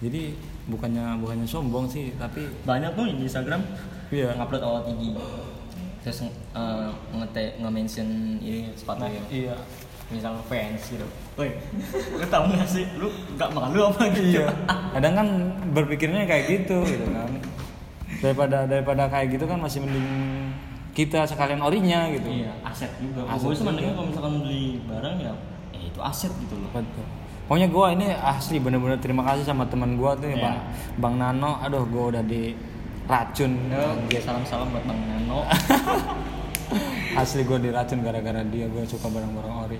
Jadi 0.00 0.22
bukannya 0.68 1.16
bukannya 1.20 1.46
sombong 1.48 1.86
sih 1.88 2.12
tapi 2.16 2.44
Banyak 2.64 2.92
tuh 2.94 3.04
di 3.08 3.24
Instagram 3.24 3.62
Iya. 4.10 4.34
ngupload 4.36 4.62
awal 4.62 4.82
tinggi. 4.84 5.14
Terus 6.00 6.26
eh, 6.26 6.88
ngete 7.14 7.60
nge-mention 7.60 8.08
ini 8.40 8.72
sepatu 8.74 9.04
ya. 9.06 9.22
iya 9.30 9.56
misal 10.10 10.34
fans 10.50 10.90
gitu 10.90 11.06
woi 11.38 11.54
lu 12.18 12.26
tau 12.26 12.42
gak 12.50 12.66
sih 12.66 12.82
lu 12.98 13.06
gak 13.38 13.46
malu 13.54 13.94
apa 13.94 14.10
gitu 14.10 14.42
iya 14.42 14.50
kadang 14.90 15.14
kan 15.14 15.28
berpikirnya 15.70 16.26
kayak 16.26 16.44
gitu 16.50 16.82
gitu 16.82 17.06
kan 17.14 17.30
daripada 18.18 18.66
daripada 18.66 19.06
kayak 19.06 19.38
gitu 19.38 19.46
kan 19.46 19.62
masih 19.62 19.86
mending 19.86 20.49
kita 21.00 21.24
sekalian 21.24 21.64
orinya 21.64 22.12
gitu 22.12 22.28
iya 22.28 22.52
aset 22.60 22.92
juga 23.00 23.24
Aset 23.24 23.48
gue 23.48 23.64
mandangnya 23.64 23.92
kalau 23.96 24.06
misalkan 24.12 24.32
beli 24.44 24.84
barang 24.84 25.16
ya 25.16 25.32
eh, 25.72 25.82
itu 25.88 26.00
aset 26.04 26.32
gitu 26.36 26.54
loh 26.60 26.68
Betul. 26.76 27.06
Pokoknya 27.50 27.66
gue 27.66 27.86
ini 27.98 28.06
asli 28.14 28.62
bener-bener 28.62 28.94
terima 29.02 29.26
kasih 29.26 29.42
sama 29.42 29.66
teman 29.66 29.98
gue 29.98 30.06
tuh 30.22 30.28
ya 30.30 30.38
Iya. 30.38 30.44
bang 30.46 30.58
Bang 31.02 31.14
Nano. 31.18 31.58
Aduh 31.58 31.82
gue 31.82 32.04
udah 32.14 32.22
di 32.22 32.54
racun. 33.10 33.74
ya 34.06 34.22
salam 34.22 34.46
salam 34.46 34.70
buat 34.70 34.86
bang 34.86 35.00
Nano 35.02 35.42
Asli 37.18 37.42
gue 37.42 37.58
diracun 37.58 38.06
gara-gara 38.06 38.46
dia 38.46 38.70
gue 38.70 38.86
suka 38.86 39.10
barang-barang 39.10 39.54
ori. 39.66 39.78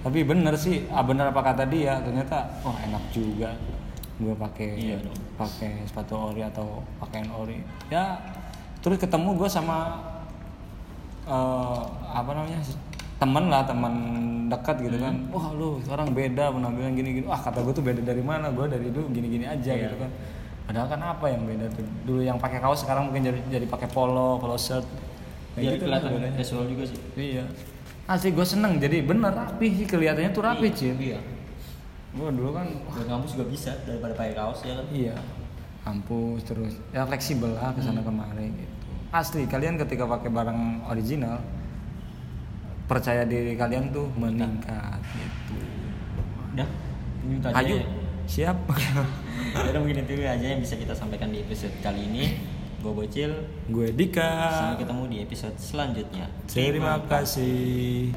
Tapi 0.00 0.24
bener 0.24 0.56
sih, 0.56 0.88
ah 0.88 1.04
bener 1.04 1.28
apa 1.28 1.44
kata 1.44 1.68
dia 1.68 2.00
ternyata 2.00 2.40
wah 2.64 2.72
enak 2.88 3.04
juga 3.12 3.52
gue 4.16 4.32
pakai 4.32 4.68
Iya 4.80 4.96
pakai 5.36 5.84
sepatu 5.84 6.16
ori 6.16 6.40
atau 6.40 6.80
pakaian 7.04 7.28
ori. 7.36 7.60
Ya 7.92 8.16
terus 8.80 8.96
ketemu 8.96 9.36
gue 9.36 9.48
sama 9.52 9.92
eh, 11.26 11.80
apa 12.10 12.30
namanya 12.32 12.60
temen 13.16 13.44
lah 13.48 13.62
teman 13.64 13.94
dekat 14.48 14.76
gitu 14.80 14.96
kan. 14.96 15.14
Hmm. 15.14 15.30
wah 15.30 15.46
lu 15.52 15.78
sekarang 15.84 16.10
beda 16.10 16.50
penampilan 16.50 16.92
gini 16.92 17.10
gini 17.20 17.26
wah 17.28 17.36
kata 17.36 17.60
gue 17.60 17.72
tuh 17.72 17.84
beda 17.84 18.00
dari 18.00 18.22
mana? 18.24 18.48
Gue 18.48 18.66
dari 18.66 18.88
dulu 18.88 19.08
gini 19.10 19.28
gini 19.30 19.44
aja 19.44 19.70
Iya. 19.70 19.86
gitu 19.86 19.96
kan. 20.00 20.10
Padahal 20.66 20.86
kan 20.88 21.00
apa 21.02 21.26
yang 21.28 21.42
beda 21.44 21.66
tuh? 21.70 21.84
Dulu 22.06 22.20
yang 22.22 22.38
pakai 22.38 22.58
kaos 22.58 22.82
sekarang 22.82 23.10
mungkin 23.10 23.26
jadi 23.26 23.38
jadi 23.50 23.66
pakai 23.66 23.88
polo 23.88 24.38
polo 24.38 24.56
shirt. 24.56 24.86
Biar 25.54 25.76
gitu 25.76 25.86
lah 25.86 25.98
kelihatan 25.98 26.30
bedanya. 26.30 26.38
casual 26.40 26.64
juga 26.66 26.84
sih. 26.86 26.98
Iya. 27.14 27.44
Asli 28.06 28.30
gue 28.32 28.46
seneng. 28.46 28.78
Jadi 28.78 28.96
bener 29.02 29.30
rapi 29.30 29.66
sih. 29.74 29.86
Kelihatannya 29.86 30.30
tuh 30.30 30.42
rapi 30.42 30.66
Iya, 30.66 30.78
cil. 30.78 30.94
Iya. 30.98 31.18
Gue 32.10 32.28
dulu 32.32 32.50
kan 32.50 32.66
buat 32.88 33.06
kampus 33.06 33.30
juga 33.34 33.46
bisa 33.46 33.70
daripada 33.84 34.14
pakai 34.14 34.34
kaos 34.34 34.62
ya 34.64 34.74
kan? 34.78 34.86
Iya. 34.90 35.14
Kampus 35.84 36.40
terus. 36.42 36.72
Ya 36.90 37.02
fleksibel 37.04 37.54
lah 37.54 37.70
ke 37.70 37.80
sana 37.80 38.00
kemari 38.00 38.50
gitu 38.50 38.74
asli 39.10 39.46
kalian 39.50 39.74
ketika 39.74 40.06
pakai 40.06 40.30
barang 40.30 40.86
original 40.86 41.42
percaya 42.86 43.22
diri 43.26 43.54
kalian 43.54 43.94
tuh 43.94 44.06
meningkat 44.18 44.98
gitu. 45.14 45.54
Udah 46.54 46.68
ini 47.26 47.36
aja 47.42 47.62
ya. 47.62 47.86
siap. 48.26 48.58
Jadi 49.66 49.78
mungkin 49.78 50.02
itu 50.06 50.12
aja 50.22 50.46
yang 50.46 50.62
bisa 50.62 50.74
kita 50.74 50.94
sampaikan 50.94 51.30
di 51.30 51.42
episode 51.42 51.74
kali 51.82 52.06
ini. 52.10 52.24
Gue 52.80 52.92
bocil. 52.96 53.30
Gue 53.68 53.92
Dika. 53.92 54.50
Sampai 54.50 54.82
ketemu 54.82 55.02
di 55.06 55.16
episode 55.22 55.56
selanjutnya. 55.60 56.26
Terima 56.48 56.98
kasih 57.06 58.10